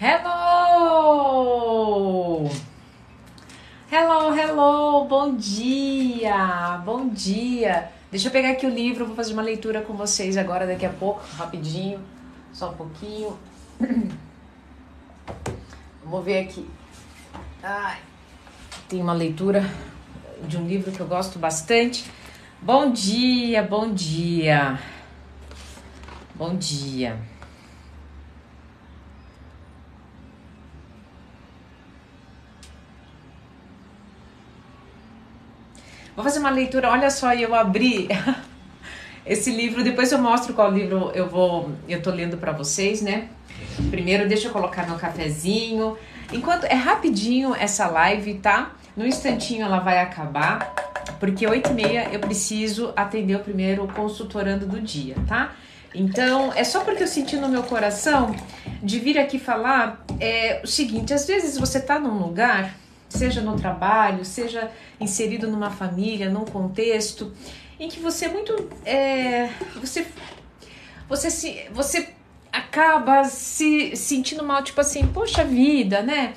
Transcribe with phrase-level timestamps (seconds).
[0.00, 0.38] Hello!
[3.90, 5.04] Hello, hello!
[5.06, 6.80] Bom dia!
[6.84, 7.90] Bom dia!
[8.08, 10.90] Deixa eu pegar aqui o livro, vou fazer uma leitura com vocês agora daqui a
[10.90, 11.98] pouco, rapidinho,
[12.52, 13.36] só um pouquinho.
[16.04, 16.64] Vamos ver aqui.
[17.60, 17.98] Ai,
[18.88, 19.68] tem uma leitura
[20.46, 22.08] de um livro que eu gosto bastante.
[22.62, 24.78] Bom dia, bom dia.
[26.36, 27.18] Bom dia.
[36.18, 36.90] Vou fazer uma leitura.
[36.90, 38.08] Olha só, eu abri
[39.24, 39.84] esse livro.
[39.84, 41.70] Depois eu mostro qual livro eu vou.
[41.88, 43.28] Eu tô lendo para vocês, né?
[43.88, 45.96] Primeiro, deixa eu colocar meu cafezinho.
[46.32, 48.72] Enquanto é rapidinho essa live, tá?
[48.96, 50.74] No instantinho ela vai acabar,
[51.20, 55.52] porque 8 e meia eu preciso atender o primeiro consultorando do dia, tá?
[55.94, 58.34] Então, é só porque eu senti no meu coração
[58.82, 62.74] de vir aqui falar é, o seguinte: às vezes você tá num lugar
[63.08, 64.70] seja no trabalho, seja
[65.00, 67.32] inserido numa família, num contexto
[67.80, 70.06] em que você é muito é, você
[71.08, 72.08] você se você
[72.52, 76.34] acaba se sentindo mal, tipo assim, poxa vida, né?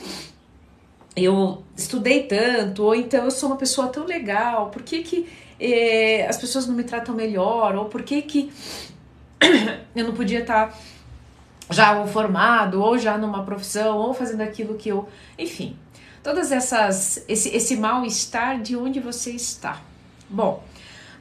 [1.15, 6.25] Eu estudei tanto, ou então eu sou uma pessoa tão legal, por que, que é,
[6.27, 7.75] as pessoas não me tratam melhor?
[7.75, 8.51] Ou por que, que
[9.95, 10.77] eu não podia estar tá
[11.69, 15.07] já ou formado, ou já numa profissão, ou fazendo aquilo que eu.
[15.37, 15.75] Enfim,
[16.23, 19.81] todas essas esse, esse mal-estar de onde você está.
[20.29, 20.63] Bom,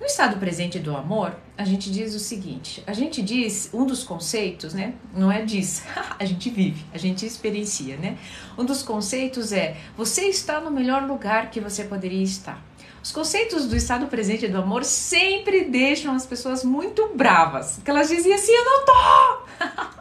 [0.01, 4.03] no estado presente do amor, a gente diz o seguinte: a gente diz um dos
[4.03, 4.95] conceitos, né?
[5.15, 5.83] Não é diz,
[6.19, 8.17] a gente vive, a gente experiencia, né?
[8.57, 12.65] Um dos conceitos é você está no melhor lugar que você poderia estar.
[13.03, 18.09] Os conceitos do estado presente do amor sempre deixam as pessoas muito bravas, porque elas
[18.09, 19.97] diziam assim: eu não tô.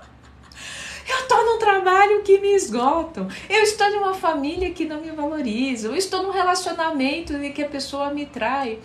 [1.79, 3.29] Trabalho que me esgotam.
[3.49, 5.87] Eu estou numa família que não me valoriza.
[5.87, 8.79] Eu estou num relacionamento em que a pessoa me trai.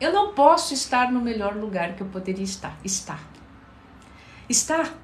[0.00, 2.78] Eu não posso estar no melhor lugar que eu poderia estar.
[2.84, 3.18] Está.
[4.48, 4.94] Está.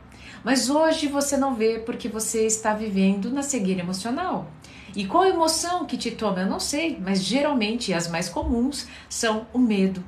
[0.45, 4.47] Mas hoje você não vê porque você está vivendo na cegueira emocional.
[4.95, 6.43] E qual emoção que te toma?
[6.43, 10.05] Eu não sei, mas geralmente as mais comuns são o medo,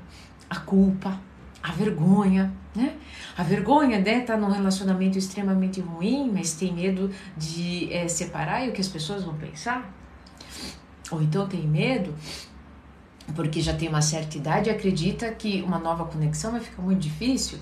[0.48, 1.20] a culpa,
[1.66, 2.94] a vergonha, né?
[3.36, 8.70] A vergonha, né, tá num relacionamento extremamente ruim, mas tem medo de é, separar e
[8.70, 9.92] o que as pessoas vão pensar.
[11.10, 12.14] Ou então tem medo
[13.34, 17.00] porque já tem uma certa idade e acredita que uma nova conexão vai ficar muito
[17.00, 17.58] difícil.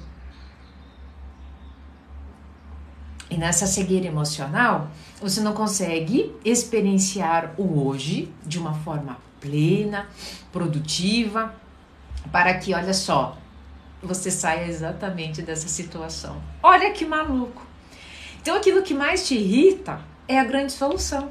[3.31, 10.06] E nessa cegueira emocional, você não consegue experienciar o hoje de uma forma plena,
[10.53, 11.54] produtiva,
[12.31, 13.38] para que, olha só,
[14.06, 16.42] você saia exatamente dessa situação.
[16.62, 17.62] Olha que maluco.
[18.41, 21.31] Então, aquilo que mais te irrita é a grande solução.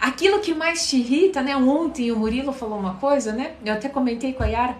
[0.00, 1.54] Aquilo que mais te irrita, né?
[1.56, 3.54] Ontem o Murilo falou uma coisa, né?
[3.62, 4.78] Eu até comentei com a Yara.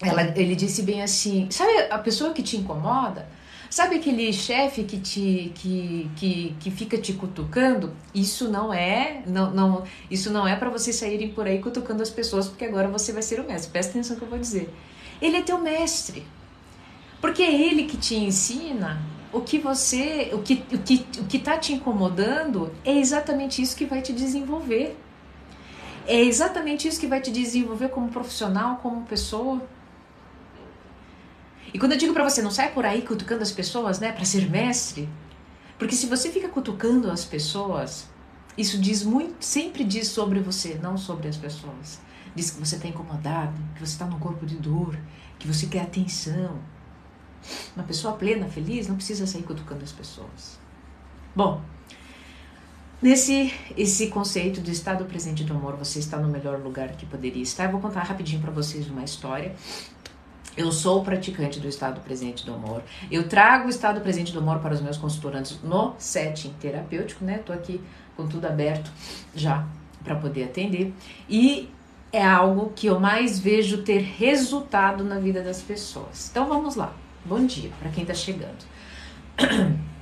[0.00, 3.26] Ela, ele disse bem assim: sabe a pessoa que te incomoda?
[3.68, 7.92] Sabe aquele chefe que te que, que, que fica te cutucando?
[8.14, 12.10] Isso não é não, não isso não é para vocês saírem por aí cutucando as
[12.10, 13.72] pessoas, porque agora você vai ser o mestre.
[13.72, 14.72] Presta atenção que eu vou dizer.
[15.20, 16.26] Ele é teu mestre.
[17.20, 19.00] Porque é ele que te ensina
[19.32, 23.76] o que você, o que o que o que tá te incomodando é exatamente isso
[23.76, 24.96] que vai te desenvolver.
[26.06, 29.60] É exatamente isso que vai te desenvolver como profissional, como pessoa.
[31.74, 34.24] E quando eu digo para você não sai por aí cutucando as pessoas, né, para
[34.24, 35.08] ser mestre,
[35.78, 38.08] porque se você fica cutucando as pessoas,
[38.56, 42.00] isso diz muito, sempre diz sobre você, não sobre as pessoas.
[42.36, 44.96] Diz que você está incomodado, que você está num corpo de dor,
[45.38, 46.58] que você quer atenção,
[47.74, 50.58] uma pessoa plena, feliz, não precisa sair cutucando as pessoas.
[51.34, 51.62] Bom,
[53.00, 57.42] nesse esse conceito do estado presente do amor, você está no melhor lugar que poderia
[57.42, 57.64] estar.
[57.64, 59.54] Eu vou contar rapidinho para vocês uma história.
[60.56, 62.82] Eu sou praticante do estado presente do amor.
[63.10, 67.38] Eu trago o estado presente do amor para os meus consultorantes no setting terapêutico, né?
[67.38, 67.80] Tô aqui
[68.16, 68.90] com tudo aberto
[69.34, 69.66] já
[70.02, 70.94] para poder atender.
[71.28, 71.68] E
[72.12, 76.28] é algo que eu mais vejo ter resultado na vida das pessoas.
[76.30, 76.94] Então vamos lá.
[77.24, 78.64] Bom dia para quem está chegando.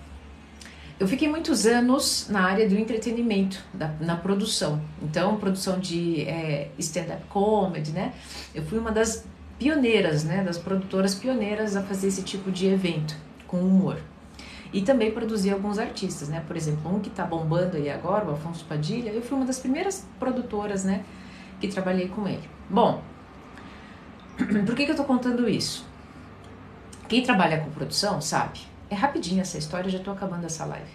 [0.98, 4.80] Eu fiquei muitos anos na área do entretenimento, da, na produção.
[5.02, 8.12] Então, produção de é, stand-up comedy, né?
[8.54, 9.26] Eu fui uma das
[9.58, 10.44] pioneiras, né?
[10.44, 13.16] Das produtoras pioneiras a fazer esse tipo de evento
[13.48, 13.98] com humor.
[14.72, 16.44] E também produzi alguns artistas, né?
[16.46, 19.10] Por exemplo, um que está bombando aí agora, o Afonso Padilha.
[19.10, 21.04] Eu fui uma das primeiras produtoras, né?
[21.64, 22.46] Que trabalhei com ele.
[22.68, 23.02] Bom,
[24.36, 25.86] por que, que eu estou contando isso?
[27.08, 28.60] Quem trabalha com produção sabe.
[28.90, 30.90] É rapidinho essa história, já estou acabando essa live.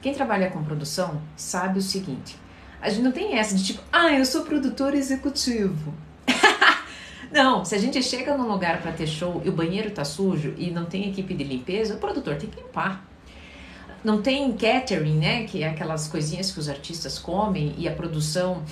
[0.00, 2.36] Quem trabalha com produção sabe o seguinte:
[2.80, 5.92] a gente não tem essa de tipo, ah, eu sou produtor executivo.
[7.32, 10.54] não, se a gente chega num lugar para ter show e o banheiro tá sujo
[10.56, 13.04] e não tem equipe de limpeza, o produtor tem que limpar.
[14.06, 15.44] Não tem catering, né?
[15.48, 18.62] Que é aquelas coisinhas que os artistas comem e a produção.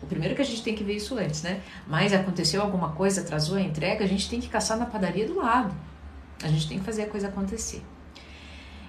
[0.00, 1.62] O primeiro que a gente tem que ver isso antes, né?
[1.84, 5.34] Mas aconteceu alguma coisa, atrasou a entrega, a gente tem que caçar na padaria do
[5.34, 5.74] lado.
[6.40, 7.82] A gente tem que fazer a coisa acontecer.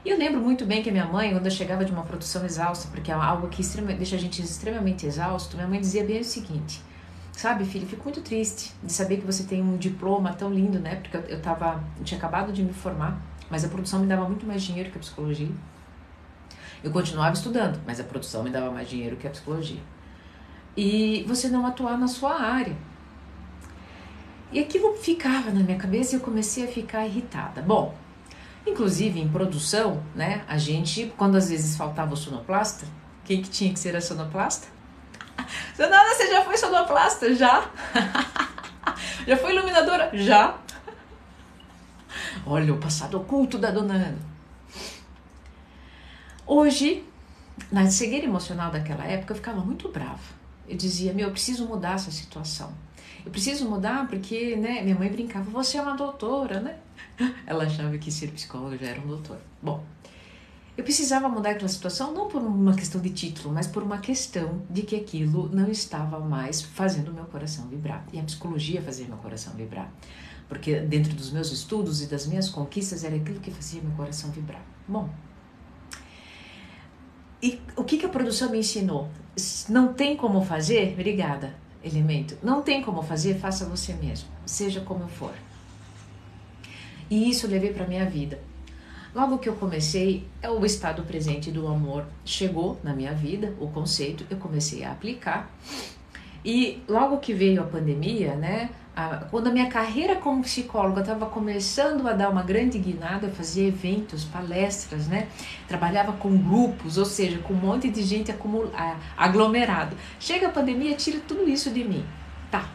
[0.06, 2.46] E eu lembro muito bem que a minha mãe, quando eu chegava de uma produção
[2.46, 3.64] exausta, porque é algo que
[3.98, 6.84] deixa a gente extremamente exausto, minha mãe dizia bem o seguinte:
[7.32, 10.98] Sabe, filho, fico muito triste de saber que você tem um diploma tão lindo, né?
[10.98, 13.20] Porque eu, tava, eu tinha acabado de me formar,
[13.50, 15.50] mas a produção me dava muito mais dinheiro que a psicologia.
[16.86, 19.82] Eu continuava estudando, mas a produção me dava mais dinheiro que a psicologia.
[20.78, 22.78] E você não atuar na sua área.
[24.52, 27.62] E aquilo ficava na minha cabeça e eu comecei a ficar irritada.
[27.62, 27.94] Bom,
[28.66, 30.44] Inclusive em produção, né?
[30.48, 32.88] A gente, quando às vezes faltava o sonoplasta,
[33.24, 34.68] quem que tinha que ser a sonoplasta?
[35.78, 37.36] Sonora, você já foi sonoplasta?
[37.36, 37.70] Já?
[39.28, 40.10] já foi iluminadora?
[40.14, 40.58] Já?
[42.44, 44.35] Olha o passado oculto da dona Ana.
[46.48, 47.04] Hoje,
[47.72, 50.22] na cegueira emocional daquela época, eu ficava muito brava.
[50.68, 52.72] Eu dizia, meu, eu preciso mudar essa situação.
[53.26, 56.78] Eu preciso mudar porque, né, minha mãe brincava, você é uma doutora, né?
[57.48, 59.40] Ela achava que ser psicóloga já era um doutor.
[59.60, 59.84] Bom,
[60.78, 64.62] eu precisava mudar aquela situação não por uma questão de título, mas por uma questão
[64.70, 68.06] de que aquilo não estava mais fazendo meu coração vibrar.
[68.14, 69.92] E a psicologia fazia meu coração vibrar.
[70.48, 74.30] Porque dentro dos meus estudos e das minhas conquistas era aquilo que fazia meu coração
[74.30, 74.62] vibrar.
[74.88, 75.10] Bom,
[77.42, 79.10] e o que, que a produção me ensinou?
[79.70, 80.94] Não tem como fazer?
[80.94, 82.38] Obrigada, elemento.
[82.42, 83.36] Não tem como fazer?
[83.36, 85.34] Faça você mesmo, seja como for.
[87.10, 88.40] E isso eu levei para minha vida.
[89.14, 93.68] Logo que eu comecei, é o estado presente do amor chegou na minha vida, o
[93.68, 95.50] conceito, eu comecei a aplicar.
[96.44, 98.70] E logo que veio a pandemia, né,
[99.30, 103.68] quando a minha carreira como psicóloga estava começando a dar uma grande guinada, eu fazia
[103.68, 105.28] eventos, palestras, né,
[105.68, 108.34] trabalhava com grupos, ou seja, com um monte de gente
[109.18, 109.98] aglomerado.
[110.20, 112.06] Chega a pandemia, tira tudo isso de mim.
[112.50, 112.70] Tá,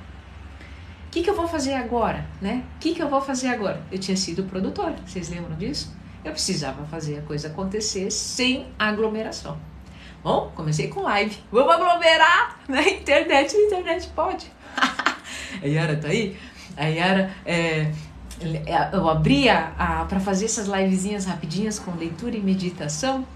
[1.07, 2.63] o que, que eu vou fazer agora, né?
[2.77, 3.83] O que, que eu vou fazer agora?
[3.91, 5.93] Eu tinha sido produtora, vocês lembram disso?
[6.25, 9.59] Eu precisava fazer a coisa acontecer sem aglomeração.
[10.23, 11.37] Bom, comecei com live.
[11.51, 13.57] Vamos aglomerar na internet.
[13.57, 14.53] A internet pode.
[15.63, 16.37] A Yara tá aí?
[16.77, 17.91] A Yara, é,
[18.41, 19.73] é eu abria
[20.09, 23.27] para fazer essas livezinhas rapidinhas com leitura e meditação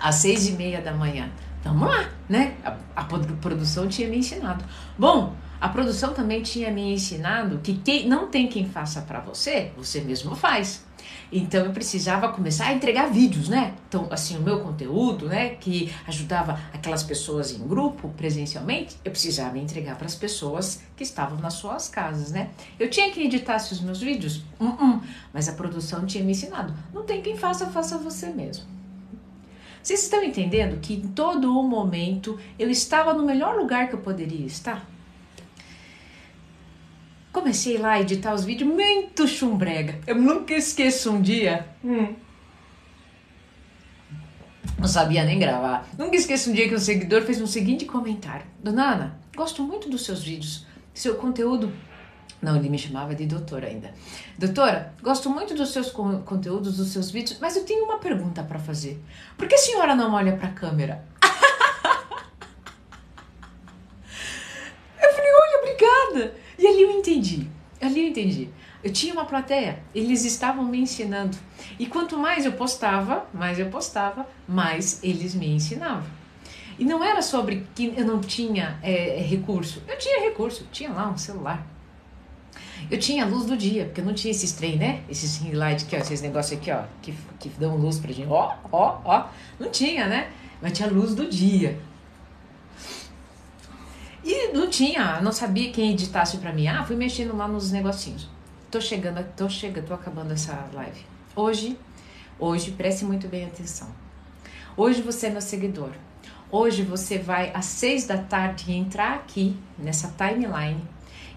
[0.00, 1.30] às seis e meia da manhã.
[1.62, 2.54] Vamos lá, né?
[2.64, 4.64] A, a produção tinha me ensinado.
[4.98, 9.70] Bom, a produção também tinha me ensinado que quem, não tem quem faça para você,
[9.76, 10.86] você mesmo faz.
[11.32, 13.74] Então eu precisava começar a entregar vídeos, né?
[13.88, 19.58] Então, assim, o meu conteúdo, né, que ajudava aquelas pessoas em grupo presencialmente, eu precisava
[19.58, 22.50] entregar para as pessoas que estavam nas suas casas, né?
[22.78, 25.00] Eu tinha que editar os meus vídeos, uh -uh,
[25.32, 28.64] mas a produção tinha me ensinado, não tem quem faça, faça você mesmo.
[29.82, 34.00] Vocês estão entendendo que em todo o momento eu estava no melhor lugar que eu
[34.00, 34.86] poderia estar?
[37.32, 40.00] Comecei lá a editar os vídeos muito chumbrega.
[40.06, 41.66] Eu nunca esqueço um dia.
[41.84, 42.14] Hum.
[44.78, 45.88] Não sabia nem gravar.
[45.96, 49.88] Nunca esqueço um dia que um seguidor fez um seguinte comentário: Dona Ana, gosto muito
[49.88, 50.66] dos seus vídeos.
[50.92, 51.72] Seu conteúdo.
[52.42, 53.92] Não, ele me chamava de doutora ainda.
[54.38, 58.58] Doutora, gosto muito dos seus conteúdos, dos seus vídeos, mas eu tenho uma pergunta para
[58.58, 58.98] fazer.
[59.36, 61.04] Por que a senhora não olha para a câmera?
[65.02, 66.34] eu falei: olha, obrigada.
[66.58, 67.48] E ali eu entendi.
[67.80, 68.48] Ali eu entendi.
[68.82, 71.36] Eu tinha uma plateia, eles estavam me ensinando.
[71.78, 76.04] E quanto mais eu postava, mais eu postava, mais eles me ensinavam.
[76.78, 79.82] E não era sobre que eu não tinha é, recurso.
[79.86, 81.66] Eu tinha recurso, tinha lá um celular.
[82.90, 85.02] Eu tinha luz do dia, porque eu não tinha esses trem, né?
[85.08, 88.28] Esses ring light aqui, ó, esses negócios aqui, ó, que, que dão luz pra gente.
[88.28, 89.26] Ó, ó, ó.
[89.58, 90.30] Não tinha, né?
[90.62, 91.78] Mas tinha luz do dia.
[94.22, 96.68] E não tinha, não sabia quem editasse para mim.
[96.68, 98.28] Ah, fui mexendo lá nos negocinhos.
[98.70, 101.00] Tô chegando, tô chegando, tô acabando essa live.
[101.34, 101.78] Hoje,
[102.38, 103.88] hoje, preste muito bem atenção.
[104.76, 105.90] Hoje você é meu seguidor.
[106.52, 110.82] Hoje você vai às seis da tarde entrar aqui nessa timeline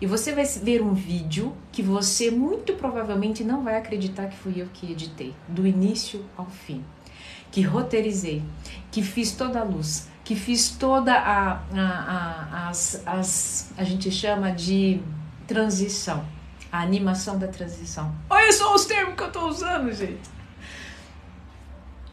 [0.01, 4.61] e você vai ver um vídeo que você muito provavelmente não vai acreditar que fui
[4.61, 6.83] eu que editei, do início ao fim,
[7.51, 8.43] que roteirizei,
[8.91, 14.09] que fiz toda a luz, que fiz toda a, a, a, as, as, a gente
[14.09, 15.01] chama de
[15.47, 16.25] transição,
[16.71, 18.13] a animação da transição.
[18.29, 20.29] Olha só os termos que eu estou usando, gente.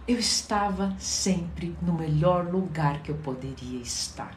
[0.09, 4.33] eu estava sempre no melhor lugar que eu poderia estar.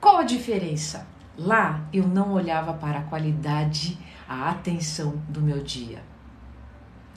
[0.00, 1.06] Qual a diferença?
[1.36, 6.02] Lá eu não olhava para a qualidade, a atenção do meu dia.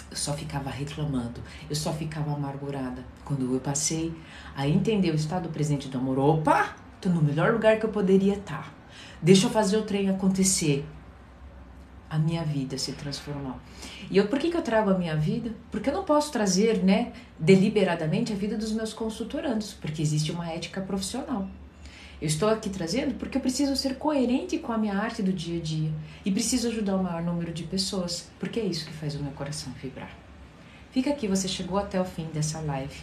[0.09, 3.03] Eu só ficava reclamando, eu só ficava amargurada.
[3.23, 4.13] Quando eu passei
[4.55, 8.35] a entender o estado presente do amor, opa, tô no melhor lugar que eu poderia
[8.35, 8.73] estar.
[9.21, 10.85] Deixa eu fazer o trem acontecer.
[12.09, 13.55] A minha vida se transformou.
[14.09, 15.51] E eu, por que, que eu trago a minha vida?
[15.71, 20.49] Porque eu não posso trazer, né, deliberadamente a vida dos meus consultorandos, porque existe uma
[20.49, 21.49] ética profissional.
[22.21, 25.59] Eu estou aqui trazendo porque eu preciso ser coerente com a minha arte do dia
[25.59, 25.91] a dia
[26.23, 29.31] e preciso ajudar o maior número de pessoas, porque é isso que faz o meu
[29.33, 30.11] coração vibrar.
[30.91, 32.95] Fica aqui, você chegou até o fim dessa live.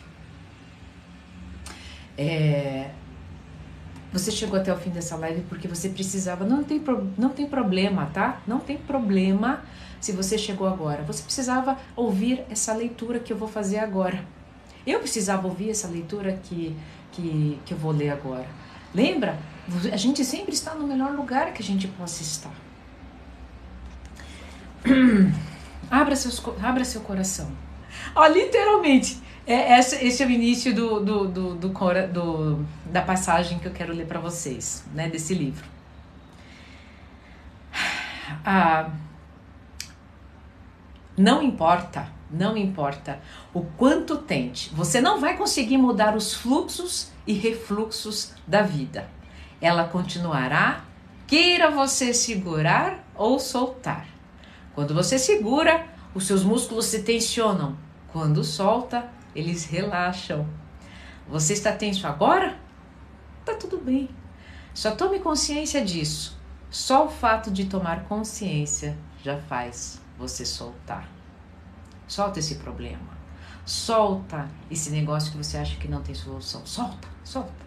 [2.17, 2.91] É,
[4.13, 6.45] você chegou até o fim dessa live porque você precisava.
[6.45, 6.83] Não tem,
[7.17, 8.43] não tem problema, tá?
[8.47, 9.63] Não tem problema
[9.99, 11.03] se você chegou agora.
[11.05, 14.23] Você precisava ouvir essa leitura que eu vou fazer agora.
[14.87, 16.77] Eu precisava ouvir essa leitura que,
[17.11, 18.47] que, que eu vou ler agora.
[18.95, 19.39] Lembra?
[19.93, 22.53] A gente sempre está no melhor lugar que a gente possa estar.
[25.91, 27.51] abra, seus, abra seu coração.
[28.15, 33.59] Ó, literalmente, é, esse, esse é o início do, do, do, do, do da passagem
[33.59, 35.65] que eu quero ler para vocês, né, desse livro.
[38.45, 38.91] Ah,
[41.17, 43.21] não importa, não importa
[43.53, 49.09] o quanto tente, você não vai conseguir mudar os fluxos e refluxos da vida.
[49.61, 50.85] Ela continuará,
[51.27, 54.07] queira você segurar ou soltar.
[54.75, 57.77] Quando você segura, os seus músculos se tensionam.
[58.13, 60.47] Quando solta, eles relaxam.
[61.29, 62.59] Você está tenso agora?
[63.45, 64.09] Tá tudo bem.
[64.75, 66.39] Só tome consciência disso.
[66.71, 71.22] Só o fato de tomar consciência já faz você soltar.
[72.13, 73.17] Solta esse problema.
[73.65, 76.61] Solta esse negócio que você acha que não tem solução.
[76.67, 77.65] Solta, solta.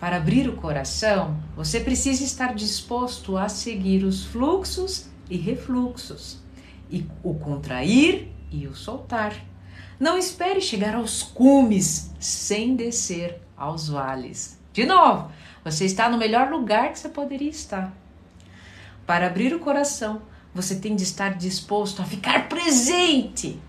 [0.00, 6.40] Para abrir o coração, você precisa estar disposto a seguir os fluxos e refluxos,
[6.90, 9.36] e o contrair e o soltar.
[10.00, 14.58] Não espere chegar aos cumes sem descer aos vales.
[14.72, 15.30] De novo,
[15.64, 17.94] você está no melhor lugar que você poderia estar.
[19.06, 20.22] Para abrir o coração,
[20.56, 23.60] você tem de estar disposto a ficar presente.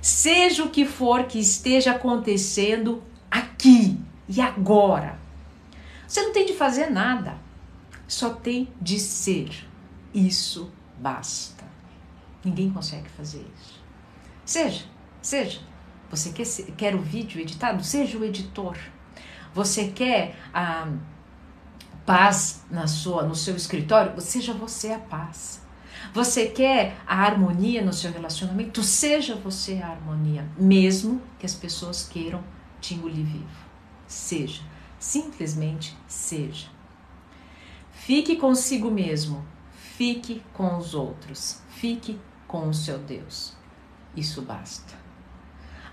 [0.00, 5.18] Seja o que for que esteja acontecendo aqui e agora.
[6.08, 7.36] Você não tem de fazer nada,
[8.08, 9.68] só tem de ser.
[10.14, 11.64] Isso basta.
[12.42, 13.78] Ninguém consegue fazer isso.
[14.44, 14.84] Seja
[15.22, 15.60] Seja,
[16.10, 16.46] você quer,
[16.76, 17.84] quer o vídeo editado?
[17.84, 18.76] Seja o editor.
[19.52, 20.88] Você quer a
[22.06, 24.18] paz na sua, no seu escritório?
[24.20, 25.60] Seja você a paz.
[26.12, 28.82] Você quer a harmonia no seu relacionamento?
[28.82, 32.42] Seja você a harmonia, mesmo que as pessoas queiram
[32.80, 33.46] te engolir vivo.
[34.06, 34.62] Seja,
[34.98, 36.68] simplesmente seja.
[37.92, 43.54] Fique consigo mesmo, fique com os outros, fique com o seu Deus.
[44.16, 45.00] Isso basta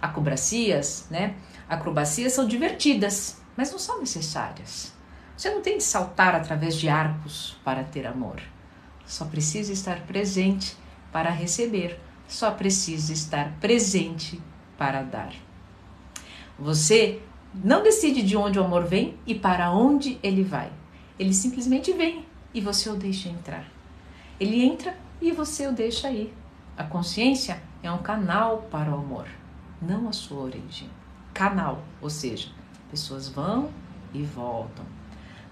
[0.02, 1.36] acrobacias, né?
[1.68, 4.94] Acrobacias são divertidas, mas não são necessárias.
[5.36, 8.42] Você não tem de saltar através de arcos para ter amor.
[9.08, 10.78] Só precisa estar presente
[11.12, 12.00] para receber.
[12.28, 14.40] Só precisa estar presente
[14.78, 15.34] para dar.
[16.60, 17.20] Você
[17.56, 20.72] não decide de onde o amor vem e para onde ele vai.
[21.18, 22.24] Ele simplesmente vem
[22.54, 23.66] e você o deixa entrar.
[24.40, 26.32] Ele entra e você o deixa ir.
[26.78, 29.28] A consciência é um canal para o amor
[29.82, 30.90] não a sua origem.
[31.34, 32.50] Canal, ou seja,
[32.90, 33.70] pessoas vão
[34.14, 34.86] e voltam.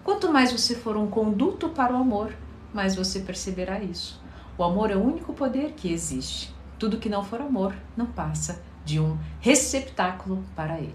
[0.04, 2.34] Quanto mais você for um conduto para o amor,
[2.76, 4.22] mais você perceberá isso.
[4.58, 6.54] O amor é o único poder que existe.
[6.78, 10.94] Tudo que não for amor não passa de um receptáculo para ele.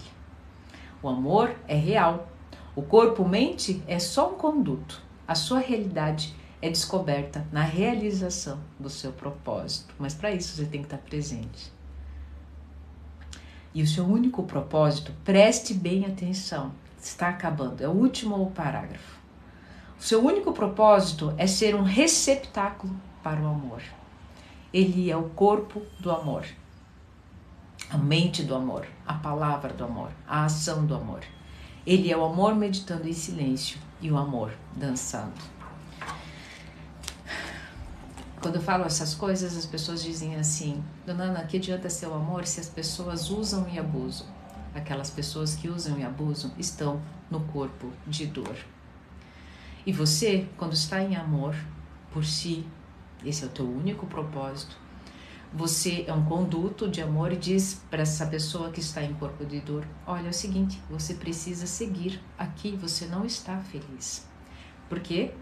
[1.01, 2.31] O amor é real.
[2.75, 5.01] O corpo-mente é só um conduto.
[5.27, 9.93] A sua realidade é descoberta na realização do seu propósito.
[9.97, 11.73] Mas para isso você tem que estar presente.
[13.73, 19.20] E o seu único propósito, preste bem atenção, está acabando, é o último parágrafo.
[20.01, 22.91] Seu único propósito é ser um receptáculo
[23.21, 23.83] para o amor.
[24.73, 26.43] Ele é o corpo do amor,
[27.87, 31.19] a mente do amor, a palavra do amor, a ação do amor.
[31.85, 35.39] Ele é o amor meditando em silêncio e o amor dançando.
[38.41, 42.15] Quando eu falo essas coisas, as pessoas dizem assim: Dona Ana, que adianta ser o
[42.15, 44.25] amor se as pessoas usam e abusam?
[44.73, 48.57] Aquelas pessoas que usam e abusam estão no corpo de dor.
[49.85, 51.55] E você, quando está em amor
[52.11, 52.65] por si,
[53.25, 54.77] esse é o teu único propósito,
[55.53, 59.45] você é um conduto de amor e diz para essa pessoa que está em corpo
[59.45, 64.25] de dor: olha, é o seguinte, você precisa seguir aqui, você não está feliz.
[64.87, 65.33] Por quê?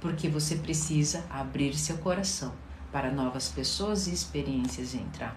[0.00, 2.54] Porque você precisa abrir seu coração
[2.90, 5.36] para novas pessoas e experiências entrar.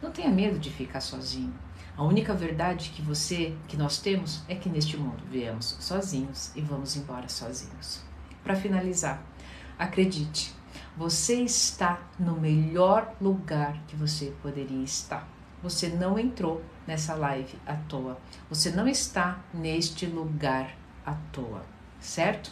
[0.00, 1.52] Não tenha medo de ficar sozinho.
[1.96, 6.62] A única verdade que você, que nós temos, é que neste mundo viemos sozinhos e
[6.62, 8.00] vamos embora sozinhos.
[8.42, 9.22] Para finalizar,
[9.78, 10.54] acredite,
[10.96, 15.28] você está no melhor lugar que você poderia estar.
[15.62, 18.18] Você não entrou nessa live à toa.
[18.48, 21.62] Você não está neste lugar à toa,
[22.00, 22.50] certo?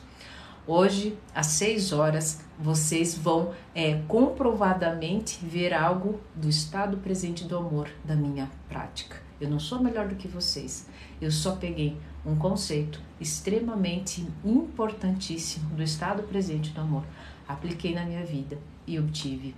[0.67, 7.91] Hoje, às 6 horas, vocês vão é, comprovadamente ver algo do estado presente do amor
[8.05, 9.30] da minha prática.
[9.41, 10.87] Eu não sou melhor do que vocês.
[11.21, 17.05] Eu só peguei um conceito extremamente importantíssimo do estado presente do amor,
[17.49, 19.55] apliquei na minha vida e obtive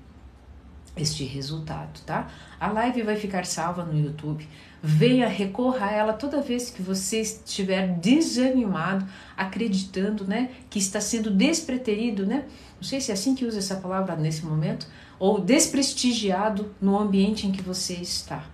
[0.94, 2.30] este resultado, tá?
[2.60, 4.46] A live vai ficar salva no YouTube.
[4.82, 11.30] Venha, recorra a ela toda vez que você estiver desanimado, acreditando, né, que está sendo
[11.30, 12.44] despreterido, né?
[12.76, 14.86] Não sei se é assim que usa essa palavra nesse momento,
[15.18, 18.44] ou desprestigiado no ambiente em que você está.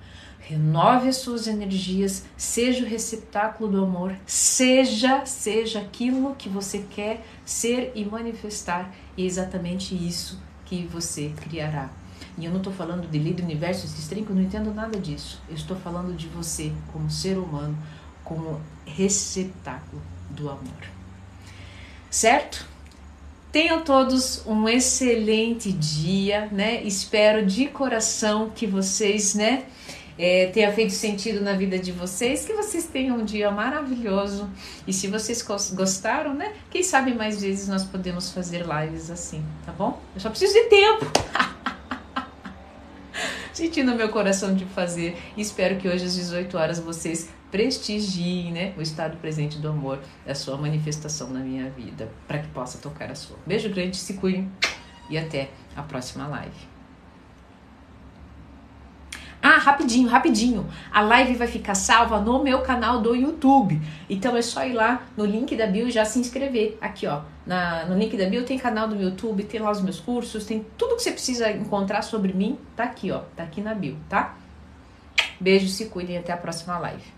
[0.48, 7.22] Renove as suas energias, seja o receptáculo do amor, seja, seja aquilo que você quer
[7.44, 11.90] ser e manifestar, e é exatamente isso que você criará.
[12.38, 15.38] E eu não estou falando de lei do universo, que eu não entendo nada disso.
[15.50, 17.76] Eu estou falando de você como ser humano,
[18.24, 20.00] como receptáculo
[20.30, 20.88] do amor.
[22.10, 22.64] Certo?
[23.52, 26.82] Tenham todos um excelente dia, né?
[26.84, 29.66] Espero de coração que vocês, né?
[30.18, 34.50] É, tenha feito sentido na vida de vocês, que vocês tenham um dia maravilhoso.
[34.86, 36.52] E se vocês gostaram, né?
[36.70, 40.02] Quem sabe mais vezes nós podemos fazer lives assim, tá bom?
[40.14, 41.06] Eu só preciso de tempo.
[43.52, 45.16] Sentindo meu coração de fazer.
[45.36, 50.34] Espero que hoje às 18 horas vocês prestigiem né, o estado presente do amor, a
[50.34, 53.38] sua manifestação na minha vida, para que possa tocar a sua.
[53.46, 54.50] Beijo grande, se cuidem
[55.08, 56.77] e até a próxima live.
[59.58, 60.66] Rapidinho, rapidinho.
[60.90, 63.80] A live vai ficar salva no meu canal do YouTube.
[64.08, 66.78] Então é só ir lá no link da bio e já se inscrever.
[66.80, 67.22] Aqui, ó.
[67.46, 70.64] Na, no link da bio tem canal do YouTube, tem lá os meus cursos, tem
[70.76, 72.58] tudo que você precisa encontrar sobre mim.
[72.76, 73.20] Tá aqui, ó.
[73.36, 74.36] Tá aqui na bio, tá?
[75.40, 77.17] Beijo, se cuidem até a próxima live.